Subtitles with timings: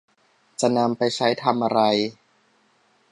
[0.59, 1.81] จะนำไปใช้ทำอะไร